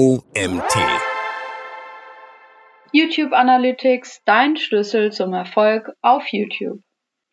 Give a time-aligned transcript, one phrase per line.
[0.00, 0.78] OMT.
[2.90, 6.80] YouTube Analytics, dein Schlüssel zum Erfolg auf YouTube.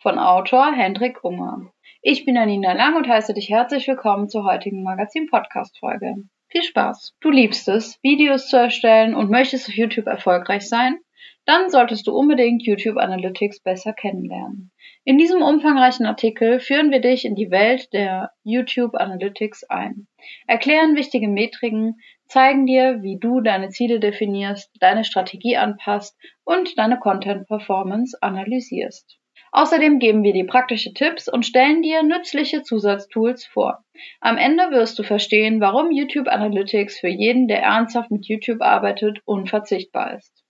[0.02, 1.72] Von Autor Hendrik Unger.
[2.02, 6.16] Ich bin Anina Lang und heiße dich herzlich willkommen zur heutigen Magazin-Podcast-Folge.
[6.50, 7.16] Viel Spaß!
[7.22, 10.98] Du liebst es, Videos zu erstellen und möchtest auf YouTube erfolgreich sein?
[11.46, 14.74] Dann solltest du unbedingt YouTube Analytics besser kennenlernen.
[15.06, 20.08] In diesem umfangreichen Artikel führen wir dich in die Welt der YouTube Analytics ein,
[20.48, 27.00] erklären wichtige Metriken, zeigen dir, wie du deine Ziele definierst, deine Strategie anpasst und deine
[27.00, 29.18] Content Performance analysierst.
[29.52, 33.84] Außerdem geben wir dir praktische Tipps und stellen dir nützliche Zusatztools vor.
[34.20, 39.20] Am Ende wirst du verstehen, warum YouTube Analytics für jeden, der ernsthaft mit YouTube arbeitet,
[39.26, 40.44] unverzichtbar ist.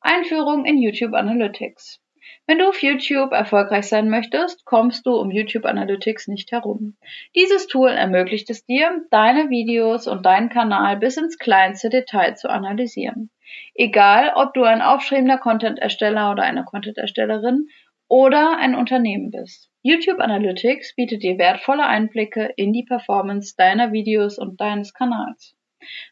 [0.00, 2.00] Einführung in YouTube Analytics.
[2.48, 6.96] Wenn du auf YouTube erfolgreich sein möchtest, kommst du um YouTube Analytics nicht herum.
[7.34, 12.48] Dieses Tool ermöglicht es dir, deine Videos und deinen Kanal bis ins kleinste Detail zu
[12.48, 13.30] analysieren.
[13.74, 17.66] Egal, ob du ein aufstrebender Content-Ersteller oder eine Content-Erstellerin
[18.08, 19.68] oder ein Unternehmen bist.
[19.82, 25.56] YouTube Analytics bietet dir wertvolle Einblicke in die Performance deiner Videos und deines Kanals.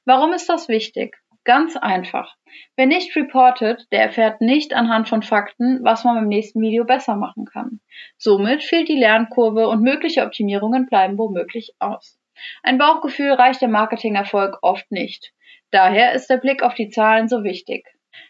[0.04, 1.16] Warum ist das wichtig?
[1.44, 2.36] Ganz einfach.
[2.74, 7.16] Wer nicht reportet, der erfährt nicht anhand von Fakten, was man beim nächsten Video besser
[7.16, 7.80] machen kann.
[8.16, 12.18] Somit fehlt die Lernkurve und mögliche Optimierungen bleiben womöglich aus.
[12.62, 15.32] Ein Bauchgefühl reicht der Marketingerfolg oft nicht.
[15.70, 17.86] Daher ist der Blick auf die Zahlen so wichtig.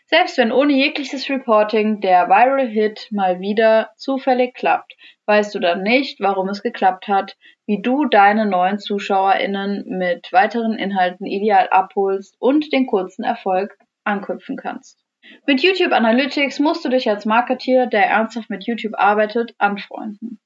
[0.06, 4.94] Selbst wenn ohne jegliches Reporting der Viral Hit mal wieder zufällig klappt,
[5.26, 10.74] weißt du dann nicht, warum es geklappt hat, wie du deine neuen ZuschauerInnen mit weiteren
[10.74, 15.04] Inhalten ideal abholst und den kurzen Erfolg anknüpfen kannst.
[15.46, 20.38] Mit YouTube Analytics musst du dich als Marketeer, der ernsthaft mit YouTube arbeitet, anfreunden.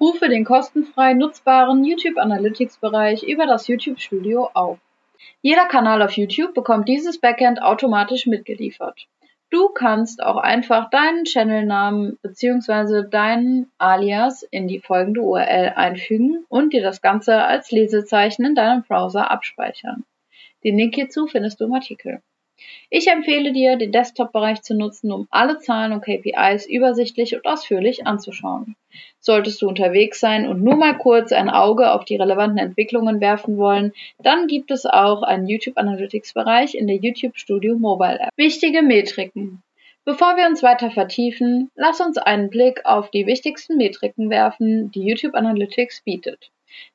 [0.00, 4.78] Rufe den kostenfrei nutzbaren YouTube Analytics Bereich über das YouTube Studio auf.
[5.42, 9.06] Jeder Kanal auf YouTube bekommt dieses Backend automatisch mitgeliefert.
[9.50, 13.08] Du kannst auch einfach deinen Channelnamen bzw.
[13.08, 18.82] deinen Alias in die folgende URL einfügen und dir das Ganze als Lesezeichen in deinem
[18.82, 20.04] Browser abspeichern.
[20.64, 22.20] Den Link hierzu findest du im Artikel.
[22.90, 28.06] Ich empfehle dir, den Desktop-Bereich zu nutzen, um alle Zahlen und KPIs übersichtlich und ausführlich
[28.06, 28.76] anzuschauen.
[29.18, 33.56] Solltest du unterwegs sein und nur mal kurz ein Auge auf die relevanten Entwicklungen werfen
[33.56, 38.30] wollen, dann gibt es auch einen YouTube Analytics Bereich in der YouTube Studio Mobile App.
[38.36, 39.62] Wichtige Metriken.
[40.04, 45.02] Bevor wir uns weiter vertiefen, lass uns einen Blick auf die wichtigsten Metriken werfen, die
[45.02, 46.50] YouTube Analytics bietet.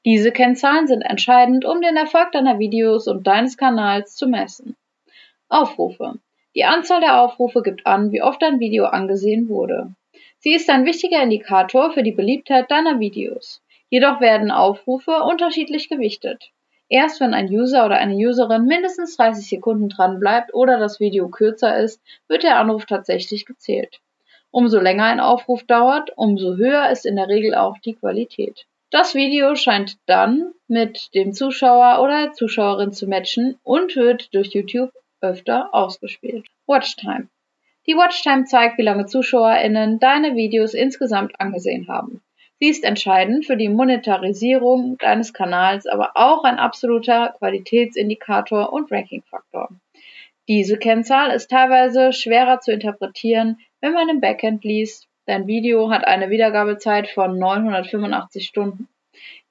[0.06, 4.75] Diese Kennzahlen sind entscheidend, um den Erfolg deiner Videos und deines Kanals zu messen.
[5.50, 6.20] Aufrufe.
[6.56, 9.96] Die Anzahl der Aufrufe gibt an, wie oft ein Video angesehen wurde.
[10.38, 13.62] Sie ist ein wichtiger Indikator für die Beliebtheit deiner Videos.
[13.90, 16.52] Jedoch werden Aufrufe unterschiedlich gewichtet.
[16.88, 21.30] Erst wenn ein User oder eine Userin mindestens 30 Sekunden dran bleibt oder das Video
[21.30, 24.00] kürzer ist, wird der Anruf tatsächlich gezählt.
[24.52, 28.66] Umso länger ein Aufruf dauert, umso höher ist in der Regel auch die Qualität.
[28.92, 34.50] Das Video scheint dann mit dem Zuschauer oder der Zuschauerin zu matchen und wird durch
[34.54, 36.47] YouTube öfter ausgespielt.
[36.68, 37.28] Watchtime.
[37.88, 42.22] Die Watchtime zeigt, wie lange ZuschauerInnen deine Videos insgesamt angesehen haben.
[42.59, 49.69] Sie ist entscheidend für die Monetarisierung deines Kanals, aber auch ein absoluter Qualitätsindikator und Rankingfaktor.
[50.50, 56.06] Diese Kennzahl ist teilweise schwerer zu interpretieren, wenn man im Backend liest, dein Video hat
[56.06, 58.90] eine Wiedergabezeit von 985 Stunden.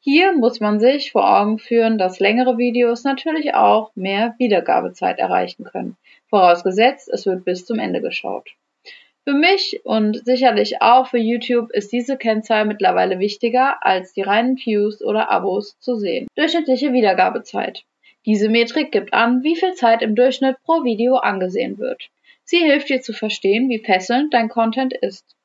[0.01, 5.65] Hier muss man sich vor Augen führen, dass längere Videos natürlich auch mehr Wiedergabezeit erreichen
[5.65, 5.97] können,
[6.29, 8.51] vorausgesetzt es wird bis zum Ende geschaut.
[9.25, 14.57] Für mich und sicherlich auch für YouTube ist diese Kennzahl mittlerweile wichtiger als die reinen
[14.57, 16.29] Views oder Abos zu sehen.
[16.35, 17.85] Durchschnittliche Wiedergabezeit.
[18.25, 22.09] Diese Metrik gibt an, wie viel Zeit im Durchschnitt pro Video angesehen wird.
[22.45, 25.37] Sie hilft dir zu verstehen, wie fesselnd dein Content ist.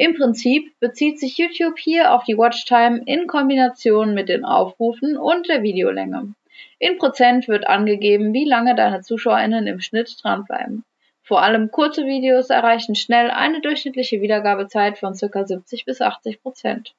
[0.00, 5.48] Im Prinzip bezieht sich YouTube hier auf die Watchtime in Kombination mit den Aufrufen und
[5.48, 6.34] der Videolänge.
[6.78, 10.84] In Prozent wird angegeben, wie lange deine ZuschauerInnen im Schnitt dranbleiben.
[11.24, 15.44] Vor allem kurze Videos erreichen schnell eine durchschnittliche Wiedergabezeit von ca.
[15.44, 16.94] 70 bis 80 Prozent.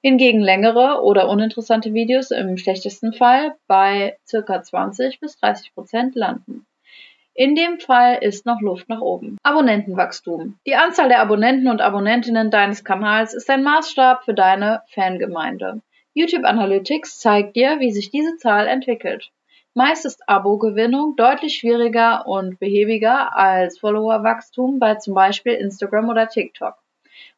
[0.00, 4.62] Hingegen längere oder uninteressante Videos im schlechtesten Fall bei ca.
[4.62, 6.64] 20 bis 30 Prozent landen.
[7.36, 9.38] In dem Fall ist noch Luft nach oben.
[9.42, 10.56] Abonnentenwachstum.
[10.66, 15.80] Die Anzahl der Abonnenten und Abonnentinnen deines Kanals ist ein Maßstab für deine Fangemeinde.
[16.12, 19.32] YouTube Analytics zeigt dir, wie sich diese Zahl entwickelt.
[19.74, 26.76] Meist ist Abo-Gewinnung deutlich schwieriger und behäbiger als Followerwachstum bei zum Beispiel Instagram oder TikTok.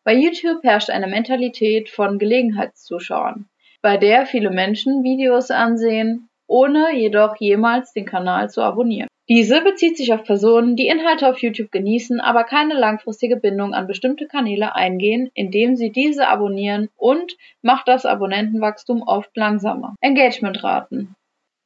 [0.04, 3.48] Bei YouTube herrscht eine Mentalität von Gelegenheitszuschauern,
[3.80, 9.08] bei der viele Menschen Videos ansehen, ohne jedoch jemals den Kanal zu abonnieren.
[9.28, 13.88] Diese bezieht sich auf Personen, die Inhalte auf YouTube genießen, aber keine langfristige Bindung an
[13.88, 19.96] bestimmte Kanäle eingehen, indem sie diese abonnieren und macht das Abonnentenwachstum oft langsamer.
[20.00, 21.16] Engagementraten.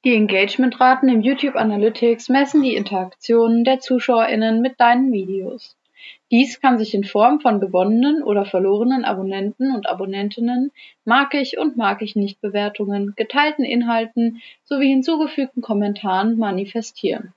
[0.07, 5.77] Die Engagementraten im YouTube Analytics messen die Interaktionen der ZuschauerInnen mit deinen Videos.
[6.31, 10.73] Dies kann sich in Form von gewonnenen oder verlorenen Abonnenten und Abonnentinnen,
[11.05, 17.35] mag ich und mag ich nicht Bewertungen, geteilten Inhalten sowie hinzugefügten Kommentaren manifestieren.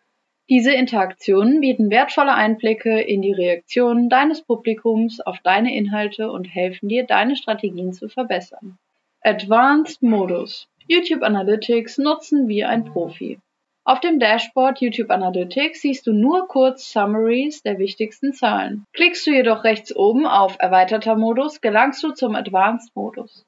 [0.50, 6.90] Diese Interaktionen bieten wertvolle Einblicke in die Reaktionen deines Publikums auf deine Inhalte und helfen
[6.90, 8.78] dir, deine Strategien zu verbessern.
[9.22, 13.40] Advanced Modus YouTube Analytics nutzen wie ein Profi.
[13.86, 18.86] Auf dem Dashboard YouTube Analytics siehst du nur kurz Summaries der wichtigsten Zahlen.
[18.92, 23.46] Klickst du jedoch rechts oben auf Erweiterter Modus, gelangst du zum Advanced Modus.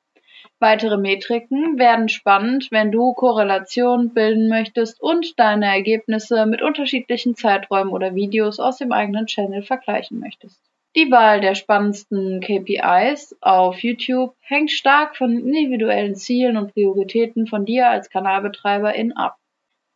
[0.60, 7.92] Weitere Metriken werden spannend, wenn du Korrelationen bilden möchtest und deine Ergebnisse mit unterschiedlichen Zeiträumen
[7.92, 10.62] oder Videos aus dem eigenen Channel vergleichen möchtest.
[10.96, 17.66] Die Wahl der spannendsten KPIs auf YouTube hängt stark von individuellen Zielen und Prioritäten von
[17.66, 19.36] dir als Kanalbetreiberin ab.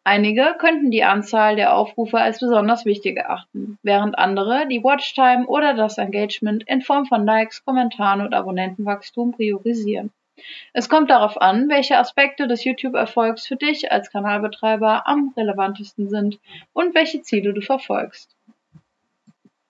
[0.04, 5.74] Einige könnten die Anzahl der Aufrufe als besonders wichtig erachten, während andere die Watchtime oder
[5.74, 10.12] das Engagement in Form von Likes, Kommentaren und Abonnentenwachstum priorisieren.
[10.74, 16.40] Es kommt darauf an, welche Aspekte des YouTube-Erfolgs für dich als Kanalbetreiber am relevantesten sind
[16.74, 18.36] und welche Ziele du verfolgst.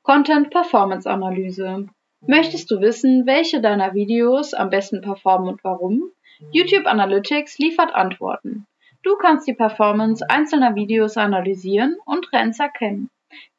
[0.04, 1.88] Content Performance Analyse.
[2.22, 6.12] Möchtest du wissen, welche deiner Videos am besten performen und warum?
[6.52, 8.66] YouTube Analytics liefert Antworten.
[9.04, 13.10] Du kannst die Performance einzelner Videos analysieren und Trends erkennen.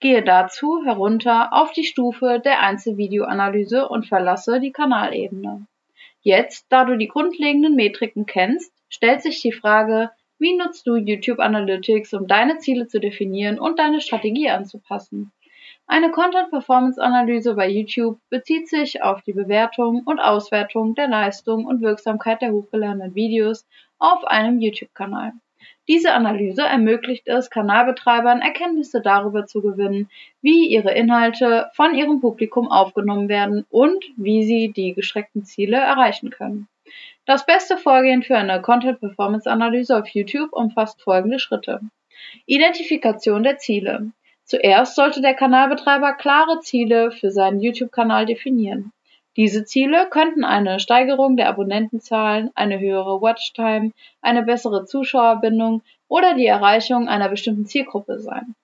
[0.01, 5.67] Gehe dazu herunter auf die Stufe der Einzelvideoanalyse und verlasse die Kanalebene.
[6.23, 11.39] Jetzt, da du die grundlegenden Metriken kennst, stellt sich die Frage, wie nutzt du YouTube
[11.39, 15.33] Analytics, um deine Ziele zu definieren und deine Strategie anzupassen?
[15.87, 21.65] Eine Content Performance Analyse bei YouTube bezieht sich auf die Bewertung und Auswertung der Leistung
[21.65, 23.67] und Wirksamkeit der hochgeladenen Videos
[23.99, 25.33] auf einem YouTube-Kanal.
[25.91, 30.09] Diese Analyse ermöglicht es Kanalbetreibern, Erkenntnisse darüber zu gewinnen,
[30.41, 36.31] wie ihre Inhalte von ihrem Publikum aufgenommen werden und wie sie die gestreckten Ziele erreichen
[36.31, 36.69] können.
[37.27, 41.81] Das beste Vorgehen für eine Content Performance Analyse auf YouTube umfasst folgende Schritte.
[42.47, 44.13] Identifikation der Ziele.
[44.45, 48.93] Zuerst sollte der Kanalbetreiber klare Ziele für seinen YouTube-Kanal definieren.
[49.37, 56.47] Diese Ziele könnten eine Steigerung der Abonnentenzahlen, eine höhere Watchtime, eine bessere Zuschauerbindung oder die
[56.47, 58.55] Erreichung einer bestimmten Zielgruppe sein.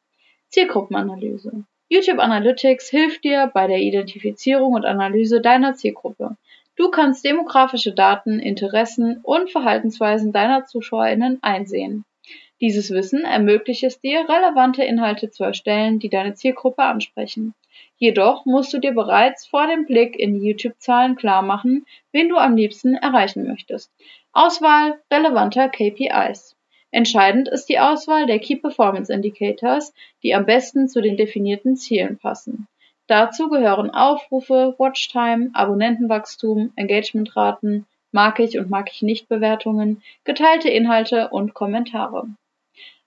[0.48, 1.64] Zielgruppenanalyse.
[1.88, 6.36] YouTube Analytics hilft dir bei der Identifizierung und Analyse deiner Zielgruppe.
[6.74, 12.04] Du kannst demografische Daten, Interessen und Verhaltensweisen deiner ZuschauerInnen einsehen.
[12.60, 17.54] Dieses Wissen ermöglicht es dir, relevante Inhalte zu erstellen, die deine Zielgruppe ansprechen.
[17.98, 22.56] Jedoch musst du dir bereits vor dem Blick in die YouTube-Zahlen klarmachen, wen du am
[22.56, 23.90] liebsten erreichen möchtest.
[24.32, 26.56] Auswahl relevanter KPIs.
[26.90, 32.18] Entscheidend ist die Auswahl der Key Performance Indicators, die am besten zu den definierten Zielen
[32.18, 32.68] passen.
[33.06, 41.28] Dazu gehören Aufrufe, Watchtime, Abonnentenwachstum, Engagementraten, mag ich und mag ich nicht Bewertungen, geteilte Inhalte
[41.28, 42.28] und Kommentare.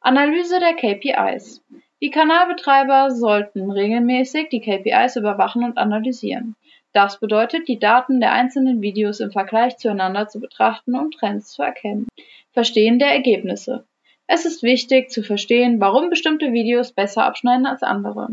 [0.02, 1.62] Analyse der KPIs.
[2.02, 6.56] Die Kanalbetreiber sollten regelmäßig die KPIs überwachen und analysieren.
[6.94, 11.62] Das bedeutet, die Daten der einzelnen Videos im Vergleich zueinander zu betrachten und Trends zu
[11.62, 12.08] erkennen.
[12.54, 13.86] Verstehen der Ergebnisse.
[14.28, 18.30] Es ist wichtig zu verstehen, warum bestimmte Videos besser abschneiden als andere.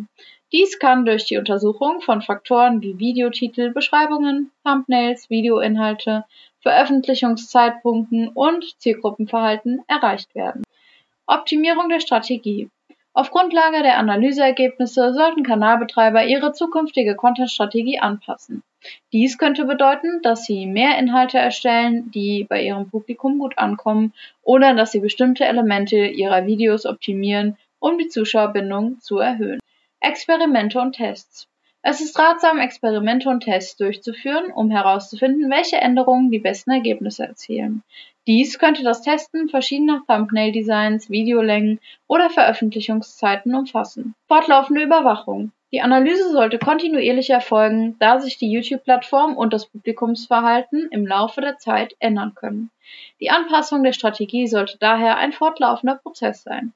[0.52, 6.24] Dies kann durch die Untersuchung von Faktoren wie Videotitel, Beschreibungen, Thumbnails, Videoinhalte,
[6.60, 10.62] Veröffentlichungszeitpunkten und Zielgruppenverhalten erreicht werden.
[11.26, 12.70] Optimierung der Strategie.
[13.16, 18.62] Auf Grundlage der Analyseergebnisse sollten Kanalbetreiber ihre zukünftige Content-Strategie anpassen.
[19.10, 24.74] Dies könnte bedeuten, dass sie mehr Inhalte erstellen, die bei ihrem Publikum gut ankommen, oder
[24.74, 29.60] dass sie bestimmte Elemente ihrer Videos optimieren, um die Zuschauerbindung zu erhöhen.
[30.00, 31.48] Experimente und Tests.
[31.88, 37.84] Es ist ratsam, Experimente und Tests durchzuführen, um herauszufinden, welche Änderungen die besten Ergebnisse erzielen.
[38.26, 41.78] Dies könnte das Testen verschiedener Thumbnail-Designs, Videolängen
[42.08, 44.16] oder Veröffentlichungszeiten umfassen.
[44.26, 45.52] Fortlaufende Überwachung.
[45.70, 51.58] Die Analyse sollte kontinuierlich erfolgen, da sich die YouTube-Plattform und das Publikumsverhalten im Laufe der
[51.58, 52.72] Zeit ändern können.
[53.20, 56.72] Die Anpassung der Strategie sollte daher ein fortlaufender Prozess sein.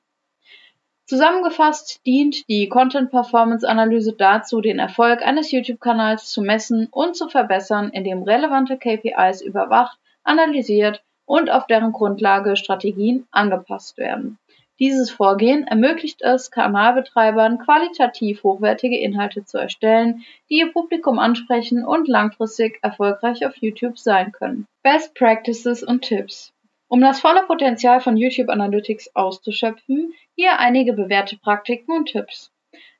[1.10, 7.28] Zusammengefasst dient die Content Performance Analyse dazu, den Erfolg eines YouTube-Kanals zu messen und zu
[7.28, 14.38] verbessern, indem relevante KPIs überwacht, analysiert und auf deren Grundlage Strategien angepasst werden.
[14.78, 22.06] Dieses Vorgehen ermöglicht es Kanalbetreibern, qualitativ hochwertige Inhalte zu erstellen, die ihr Publikum ansprechen und
[22.06, 24.68] langfristig erfolgreich auf YouTube sein können.
[24.84, 26.52] Best Practices und Tipps.
[26.90, 32.50] Um das volle Potenzial von YouTube Analytics auszuschöpfen, hier einige bewährte Praktiken und Tipps.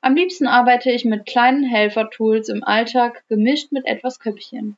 [0.00, 4.76] Am liebsten arbeite ich mit kleinen Helfer-Tools im Alltag, gemischt mit etwas Köpfchen.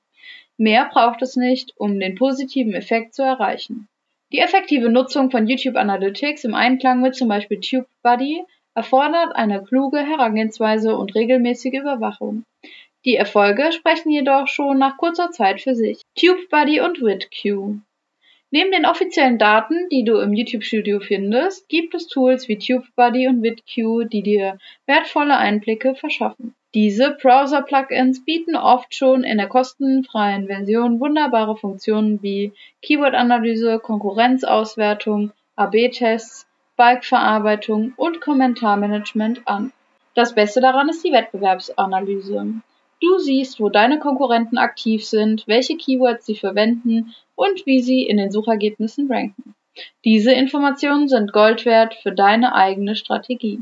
[0.56, 3.86] Mehr braucht es nicht, um den positiven Effekt zu erreichen.
[4.32, 9.98] Die effektive Nutzung von YouTube Analytics im Einklang mit zum Beispiel TubeBuddy erfordert eine kluge
[9.98, 12.44] Herangehensweise und regelmäßige Überwachung.
[13.04, 16.00] Die Erfolge sprechen jedoch schon nach kurzer Zeit für sich.
[16.14, 17.82] TubeBuddy und WidQ.
[18.54, 23.26] Neben den offiziellen Daten, die du im YouTube Studio findest, gibt es Tools wie TubeBuddy
[23.26, 26.54] und WidQ, die dir wertvolle Einblicke verschaffen.
[26.74, 36.46] Diese Browser-Plugins bieten oft schon in der kostenfreien Version wunderbare Funktionen wie Keyword-Analyse, Konkurrenzauswertung, AB-Tests,
[36.76, 39.72] Bike-Verarbeitung und Kommentarmanagement an.
[40.14, 42.46] Das Beste daran ist die Wettbewerbsanalyse.
[43.00, 48.18] Du siehst, wo deine Konkurrenten aktiv sind, welche Keywords sie verwenden und wie sie in
[48.18, 49.54] den Suchergebnissen ranken.
[50.04, 53.60] Diese Informationen sind Gold wert für deine eigene Strategie.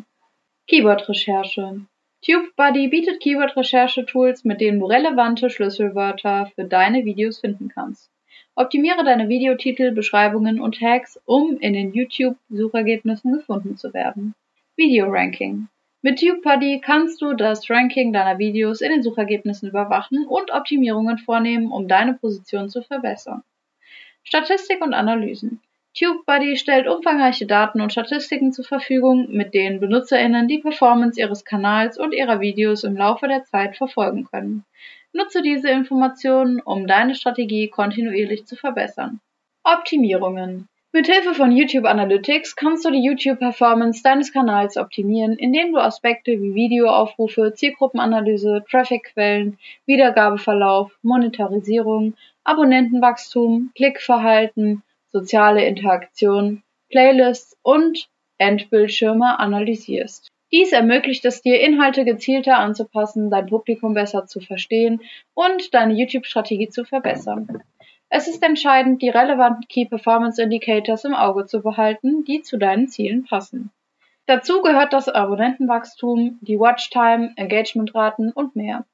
[0.68, 1.80] Keyword-Recherche
[2.22, 8.10] TubeBuddy bietet Keyword-Recherche-Tools, mit denen du relevante Schlüsselwörter für deine Videos finden kannst.
[8.54, 14.34] Optimiere deine Videotitel, Beschreibungen und Tags, um in den YouTube-Suchergebnissen gefunden zu werden.
[14.76, 15.68] Video-Ranking.
[16.02, 21.72] Mit TubeBuddy kannst du das Ranking deiner Videos in den Suchergebnissen überwachen und Optimierungen vornehmen,
[21.72, 23.42] um deine Position zu verbessern.
[24.30, 25.60] Statistik und Analysen.
[25.98, 31.98] TubeBuddy stellt umfangreiche Daten und Statistiken zur Verfügung, mit denen BenutzerInnen die Performance ihres Kanals
[31.98, 34.64] und ihrer Videos im Laufe der Zeit verfolgen können.
[35.12, 39.18] Nutze diese Informationen, um deine Strategie kontinuierlich zu verbessern.
[39.64, 40.68] Optimierungen.
[40.92, 46.54] Mithilfe von YouTube Analytics kannst du die YouTube-Performance deines Kanals optimieren, indem du Aspekte wie
[46.54, 60.28] Videoaufrufe, Zielgruppenanalyse, Trafficquellen, Wiedergabeverlauf, Monetarisierung, Abonnentenwachstum, Klickverhalten, soziale Interaktion, Playlists und Endbildschirme analysierst.
[60.52, 65.00] Dies ermöglicht es dir, Inhalte gezielter anzupassen, dein Publikum besser zu verstehen
[65.34, 67.62] und deine YouTube-Strategie zu verbessern.
[68.08, 72.88] Es ist entscheidend, die relevanten Key Performance Indicators im Auge zu behalten, die zu deinen
[72.88, 73.70] Zielen passen.
[74.26, 78.84] Dazu gehört das Abonnentenwachstum, die Watchtime, Engagementraten und mehr.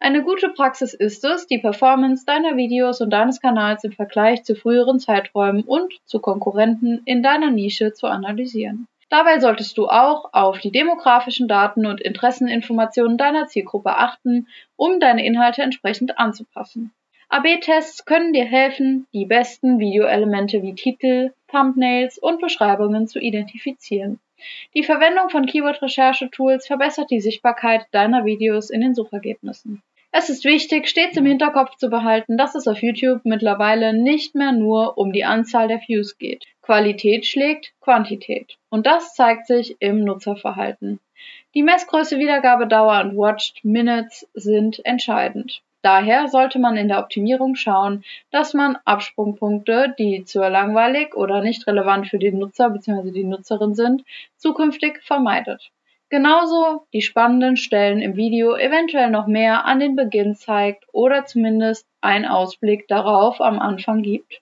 [0.00, 4.54] Eine gute Praxis ist es, die Performance deiner Videos und deines Kanals im Vergleich zu
[4.54, 8.86] früheren Zeiträumen und zu Konkurrenten in deiner Nische zu analysieren.
[9.10, 15.24] Dabei solltest du auch auf die demografischen Daten und Interesseninformationen deiner Zielgruppe achten, um deine
[15.24, 16.92] Inhalte entsprechend anzupassen.
[17.30, 24.18] AB-Tests können dir helfen, die besten Videoelemente wie Titel, Thumbnails und Beschreibungen zu identifizieren.
[24.74, 29.82] Die Verwendung von Keyword-Recherche-Tools verbessert die Sichtbarkeit deiner Videos in den Suchergebnissen.
[30.10, 34.52] Es ist wichtig, stets im Hinterkopf zu behalten, dass es auf YouTube mittlerweile nicht mehr
[34.52, 36.46] nur um die Anzahl der Views geht.
[36.62, 38.56] Qualität schlägt Quantität.
[38.70, 40.98] Und das zeigt sich im Nutzerverhalten.
[41.54, 45.62] Die Messgröße, Wiedergabedauer und Watched Minutes sind entscheidend.
[45.82, 51.66] Daher sollte man in der Optimierung schauen, dass man Absprungpunkte, die zu langweilig oder nicht
[51.66, 53.12] relevant für den Nutzer bzw.
[53.12, 54.02] die Nutzerin sind,
[54.36, 55.70] zukünftig vermeidet.
[56.10, 61.86] Genauso die spannenden Stellen im Video eventuell noch mehr an den Beginn zeigt oder zumindest
[62.00, 64.40] einen Ausblick darauf am Anfang gibt.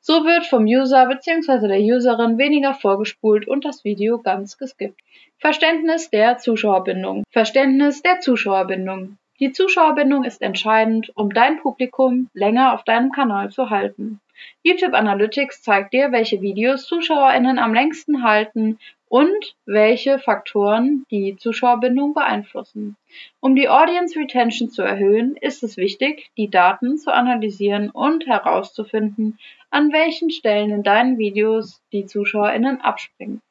[0.00, 1.68] So wird vom User bzw.
[1.68, 5.00] der Userin weniger vorgespult und das Video ganz geskippt.
[5.38, 7.24] Verständnis der Zuschauerbindung.
[7.30, 9.18] Verständnis der Zuschauerbindung.
[9.40, 14.20] Die Zuschauerbindung ist entscheidend, um dein Publikum länger auf deinem Kanal zu halten.
[14.62, 22.14] YouTube Analytics zeigt dir, welche Videos ZuschauerInnen am längsten halten und welche Faktoren die Zuschauerbindung
[22.14, 22.96] beeinflussen.
[23.40, 29.38] Um die Audience Retention zu erhöhen, ist es wichtig, die Daten zu analysieren und herauszufinden,
[29.70, 33.42] an welchen Stellen in deinen Videos die ZuschauerInnen abspringen.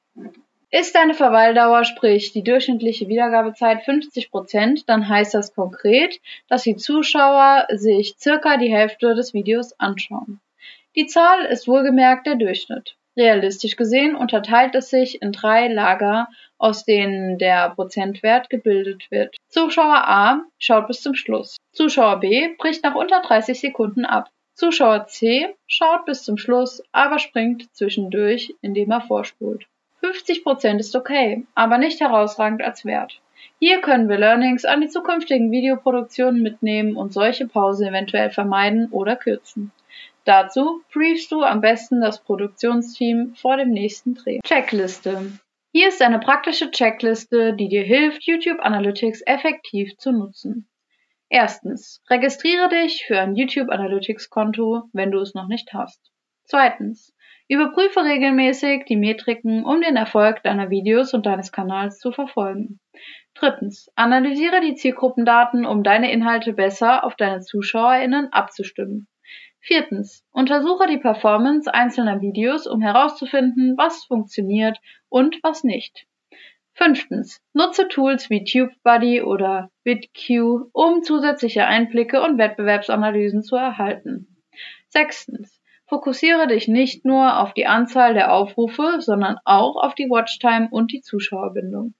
[0.73, 6.77] Ist deine Verweildauer, sprich die durchschnittliche Wiedergabezeit 50 Prozent, dann heißt das konkret, dass die
[6.77, 10.39] Zuschauer sich circa die Hälfte des Videos anschauen.
[10.95, 12.95] Die Zahl ist wohlgemerkt der Durchschnitt.
[13.17, 19.35] Realistisch gesehen unterteilt es sich in drei Lager, aus denen der Prozentwert gebildet wird.
[19.49, 21.57] Zuschauer A schaut bis zum Schluss.
[21.73, 24.29] Zuschauer B bricht nach unter 30 Sekunden ab.
[24.53, 29.67] Zuschauer C schaut bis zum Schluss, aber springt zwischendurch, indem er vorspult.
[30.01, 33.21] 50% ist okay, aber nicht herausragend als Wert.
[33.59, 39.15] Hier können wir Learnings an die zukünftigen Videoproduktionen mitnehmen und solche Pausen eventuell vermeiden oder
[39.15, 39.71] kürzen.
[40.25, 44.39] Dazu briefst du am besten das Produktionsteam vor dem nächsten Dreh.
[44.43, 45.31] Checkliste.
[45.73, 50.67] Hier ist eine praktische Checkliste, die dir hilft, YouTube Analytics effektiv zu nutzen.
[51.29, 56.10] Erstens, registriere dich für ein YouTube Analytics Konto, wenn du es noch nicht hast.
[56.51, 57.15] Zweitens,
[57.47, 62.81] überprüfe regelmäßig die Metriken, um den Erfolg deiner Videos und deines Kanals zu verfolgen.
[63.35, 69.07] Drittens, analysiere die Zielgruppendaten, um deine Inhalte besser auf deine ZuschauerInnen abzustimmen.
[69.61, 74.77] Viertens, untersuche die Performance einzelner Videos, um herauszufinden, was funktioniert
[75.07, 76.05] und was nicht.
[76.73, 84.27] Fünftens, nutze Tools wie TubeBuddy oder BitQ, um zusätzliche Einblicke und Wettbewerbsanalysen zu erhalten.
[84.89, 85.60] Sechstens,
[85.91, 90.93] fokussiere dich nicht nur auf die Anzahl der Aufrufe, sondern auch auf die Watchtime und
[90.93, 91.95] die Zuschauerbindung.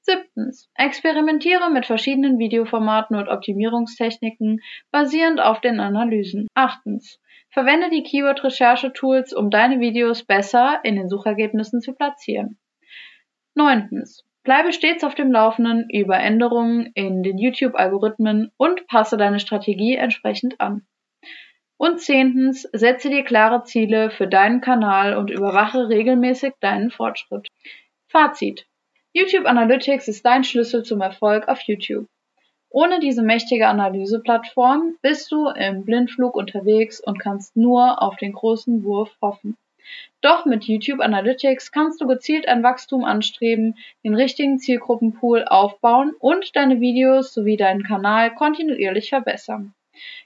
[0.00, 0.70] Siebtens.
[0.76, 4.60] Experimentiere mit verschiedenen Videoformaten und Optimierungstechniken
[4.92, 6.46] basierend auf den Analysen.
[6.54, 7.20] Achtens.
[7.50, 12.60] Verwende die Keyword-Recherche-Tools, um deine Videos besser in den Suchergebnissen zu platzieren.
[13.56, 14.24] Neuntens.
[14.44, 20.60] Bleibe stets auf dem Laufenden über Änderungen in den YouTube-Algorithmen und passe deine Strategie entsprechend
[20.60, 20.86] an.
[21.78, 27.48] Und zehntens, setze dir klare Ziele für deinen Kanal und überwache regelmäßig deinen Fortschritt.
[28.08, 28.66] Fazit.
[29.12, 32.06] YouTube Analytics ist dein Schlüssel zum Erfolg auf YouTube.
[32.70, 38.82] Ohne diese mächtige Analyseplattform bist du im Blindflug unterwegs und kannst nur auf den großen
[38.84, 39.56] Wurf hoffen.
[40.20, 46.56] Doch mit YouTube Analytics kannst du gezielt ein Wachstum anstreben, den richtigen Zielgruppenpool aufbauen und
[46.56, 49.75] deine Videos sowie deinen Kanal kontinuierlich verbessern.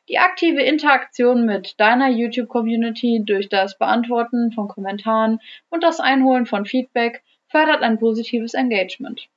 [0.09, 6.67] Die aktive Interaktion mit deiner YouTube-Community durch das Beantworten von Kommentaren und das Einholen von
[6.67, 9.29] Feedback fördert ein positives Engagement.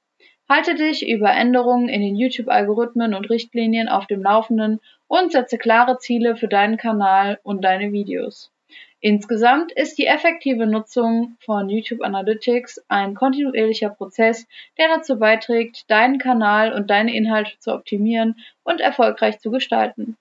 [0.49, 5.99] Halte dich über Änderungen in den YouTube-Algorithmen und Richtlinien auf dem Laufenden und setze klare
[5.99, 8.51] Ziele für deinen Kanal und deine Videos.
[9.05, 14.47] Insgesamt ist die effektive Nutzung von YouTube Analytics ein kontinuierlicher Prozess,
[14.77, 20.15] der dazu beiträgt, deinen Kanal und deine Inhalte zu optimieren und erfolgreich zu gestalten.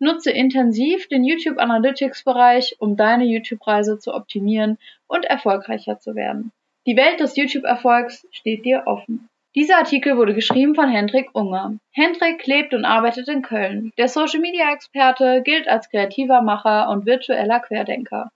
[0.00, 6.52] Nutze intensiv den YouTube Analytics Bereich, um deine YouTube-Reise zu optimieren und erfolgreicher zu werden.
[6.86, 9.28] Die Welt des YouTube-Erfolgs steht dir offen.
[9.54, 11.78] Dieser Artikel wurde geschrieben von Hendrik Unger.
[11.92, 13.92] Hendrik lebt und arbeitet in Köln.
[13.96, 18.30] Der Social-Media-Experte gilt als kreativer Macher und virtueller Querdenker.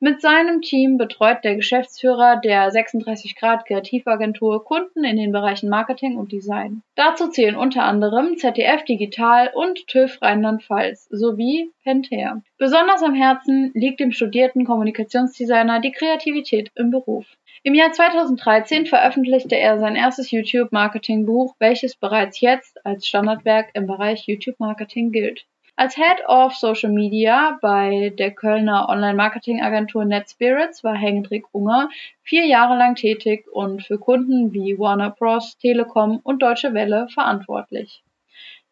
[0.00, 6.16] Mit seinem Team betreut der Geschäftsführer der 36 Grad Kreativagentur Kunden in den Bereichen Marketing
[6.16, 6.82] und Design.
[6.96, 12.42] Dazu zählen unter anderem ZDF Digital und TÜV Rheinland-Pfalz sowie Pentair.
[12.58, 17.26] Besonders am Herzen liegt dem studierten Kommunikationsdesigner die Kreativität im Beruf.
[17.62, 24.26] Im Jahr 2013 veröffentlichte er sein erstes YouTube-Marketing-Buch, welches bereits jetzt als Standardwerk im Bereich
[24.26, 25.46] YouTube-Marketing gilt.
[25.78, 31.90] Als Head of Social Media bei der Kölner Online-Marketing-Agentur NetSpirits war Hendrik Unger
[32.22, 38.02] vier Jahre lang tätig und für Kunden wie Warner Bros., Telekom und Deutsche Welle verantwortlich.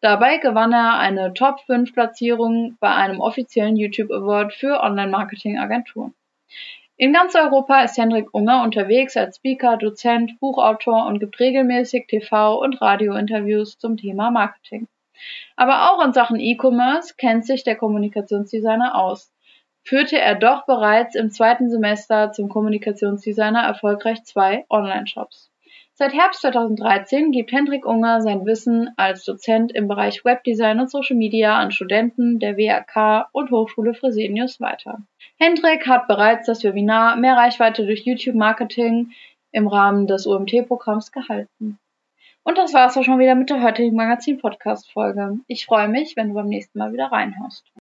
[0.01, 6.13] Dabei gewann er eine Top-5-Platzierung bei einem offiziellen YouTube Award für Online-Marketing-Agenturen.
[6.97, 12.57] In ganz Europa ist Hendrik Unger unterwegs als Speaker, Dozent, Buchautor und gibt regelmäßig TV-
[12.57, 14.87] und Radiointerviews zum Thema Marketing.
[15.57, 19.29] Aber auch in Sachen E-Commerce kennt sich der Kommunikationsdesigner aus.
[19.83, 25.51] Führte er doch bereits im zweiten Semester zum Kommunikationsdesigner erfolgreich zwei Online-Shops.
[25.97, 31.15] Seit Herbst 2013 gibt Hendrik Unger sein Wissen als Dozent im Bereich Webdesign und Social
[31.15, 34.97] Media an Studenten der WAK und Hochschule Fresenius weiter.
[35.39, 39.11] Hendrik hat bereits das Webinar Mehr Reichweite durch YouTube Marketing
[39.53, 41.79] im Rahmen des UMT-Programms gehalten.
[42.43, 45.39] Und das war's auch schon wieder mit der heutigen Magazin-Podcast-Folge.
[45.47, 47.71] Ich freue mich, wenn du beim nächsten Mal wieder reinhörst.